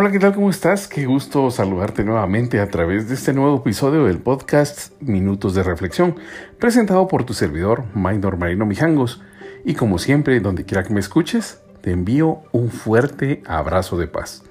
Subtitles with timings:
[0.00, 0.32] Hola, ¿qué tal?
[0.32, 0.86] ¿Cómo estás?
[0.86, 6.14] Qué gusto saludarte nuevamente a través de este nuevo episodio del podcast Minutos de Reflexión,
[6.60, 9.20] presentado por tu servidor, Maynor Marino Mijangos.
[9.64, 14.44] Y como siempre, donde quiera que me escuches, te envío un fuerte abrazo de paz.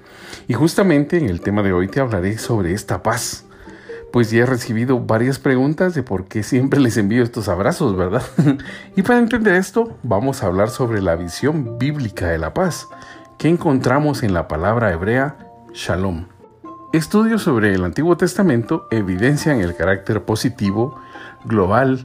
[0.48, 3.46] Y justamente en el tema de hoy te hablaré sobre esta paz.
[4.12, 8.22] Pues ya he recibido varias preguntas de por qué siempre les envío estos abrazos, ¿verdad?
[8.96, 12.86] y para entender esto, vamos a hablar sobre la visión bíblica de la paz
[13.38, 15.36] que encontramos en la palabra hebrea
[15.72, 16.26] shalom.
[16.92, 20.98] Estudios sobre el Antiguo Testamento evidencian el carácter positivo,
[21.44, 22.04] global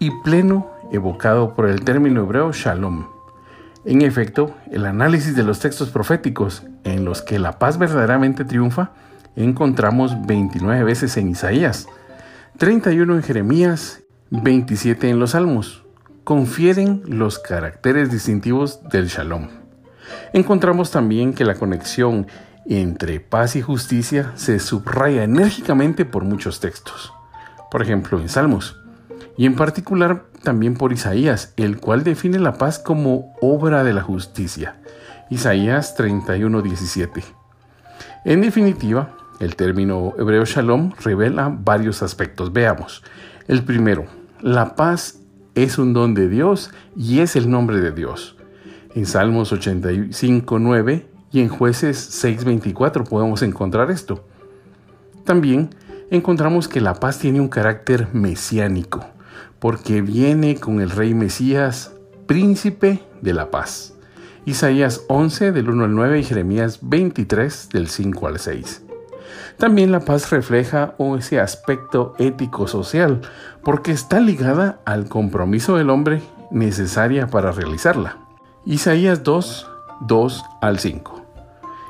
[0.00, 3.06] y pleno evocado por el término hebreo shalom.
[3.84, 8.90] En efecto, el análisis de los textos proféticos en los que la paz verdaderamente triunfa
[9.36, 11.86] encontramos 29 veces en Isaías,
[12.58, 15.84] 31 en Jeremías, 27 en los Salmos.
[16.24, 19.61] Confieren los caracteres distintivos del shalom.
[20.32, 22.26] Encontramos también que la conexión
[22.66, 27.12] entre paz y justicia se subraya enérgicamente por muchos textos.
[27.70, 28.76] Por ejemplo, en Salmos,
[29.36, 34.02] y en particular también por Isaías, el cual define la paz como obra de la
[34.02, 34.76] justicia.
[35.30, 37.24] Isaías 31:17.
[38.24, 42.52] En definitiva, el término hebreo shalom revela varios aspectos.
[42.52, 43.02] Veamos.
[43.48, 44.06] El primero,
[44.40, 45.18] la paz
[45.54, 48.36] es un don de Dios y es el nombre de Dios.
[48.94, 54.22] En Salmos 85, 9 y en Jueces 6, 24 podemos encontrar esto.
[55.24, 55.70] También
[56.10, 59.06] encontramos que la paz tiene un carácter mesiánico,
[59.60, 61.92] porque viene con el rey Mesías,
[62.26, 63.94] príncipe de la paz.
[64.44, 68.82] Isaías 11 del 1 al 9 y Jeremías 23 del 5 al 6.
[69.56, 73.22] También la paz refleja ese aspecto ético-social,
[73.64, 76.20] porque está ligada al compromiso del hombre
[76.50, 78.18] necesaria para realizarla.
[78.64, 79.66] Isaías 2,
[80.02, 81.22] 2 al 5.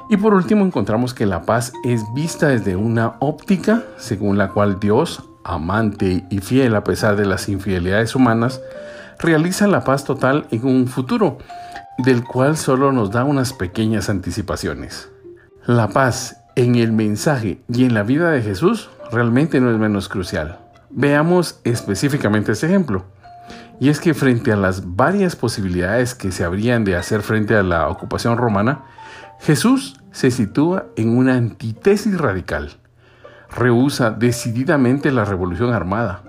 [0.08, 4.80] Y por último encontramos que la paz es vista desde una óptica según la cual
[4.80, 8.62] Dios, amante y fiel a pesar de las infidelidades humanas,
[9.18, 11.36] realiza la paz total en un futuro,
[11.98, 15.10] del cual solo nos da unas pequeñas anticipaciones.
[15.66, 20.08] La paz en el mensaje y en la vida de Jesús realmente no es menos
[20.08, 20.58] crucial.
[20.88, 23.04] Veamos específicamente este ejemplo.
[23.80, 27.62] Y es que frente a las varias posibilidades que se habrían de hacer frente a
[27.62, 28.84] la ocupación romana,
[29.40, 32.76] Jesús se sitúa en una antítesis radical.
[33.50, 36.22] Rehúsa decididamente la revolución armada.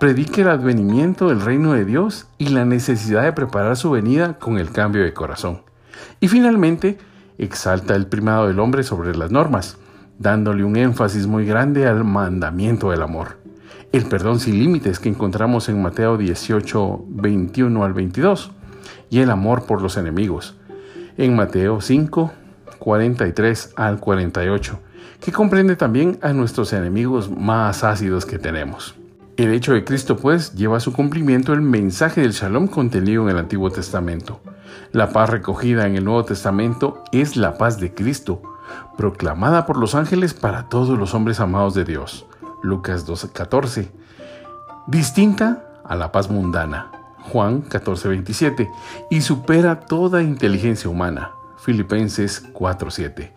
[0.00, 4.58] Predica el advenimiento del reino de Dios y la necesidad de preparar su venida con
[4.58, 5.62] el cambio de corazón.
[6.18, 6.98] Y finalmente,
[7.38, 9.78] exalta el primado del hombre sobre las normas,
[10.18, 13.37] dándole un énfasis muy grande al mandamiento del amor
[13.92, 18.50] el perdón sin límites que encontramos en Mateo 18, 21 al 22,
[19.10, 20.56] y el amor por los enemigos,
[21.16, 22.32] en Mateo 5,
[22.78, 24.78] 43 al 48,
[25.20, 28.94] que comprende también a nuestros enemigos más ácidos que tenemos.
[29.36, 33.30] El hecho de Cristo, pues, lleva a su cumplimiento el mensaje del shalom contenido en
[33.30, 34.40] el Antiguo Testamento.
[34.92, 38.42] La paz recogida en el Nuevo Testamento es la paz de Cristo,
[38.96, 42.26] proclamada por los ángeles para todos los hombres amados de Dios.
[42.62, 43.90] Lucas 12:14,
[44.86, 46.90] distinta a la paz mundana,
[47.32, 48.70] Juan 14:27,
[49.10, 53.32] y supera toda inteligencia humana, Filipenses 4:7.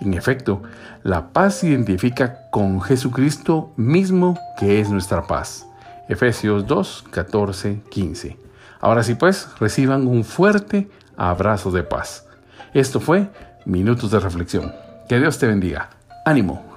[0.00, 0.62] En efecto,
[1.02, 5.66] la paz se identifica con Jesucristo mismo que es nuestra paz.
[6.08, 7.04] Efesios 2,
[7.90, 8.38] 15.
[8.80, 12.26] Ahora sí pues, reciban un fuerte abrazo de paz.
[12.72, 13.30] Esto fue
[13.64, 14.72] Minutos de Reflexión.
[15.08, 15.90] Que Dios te bendiga.
[16.26, 16.73] Ánimo.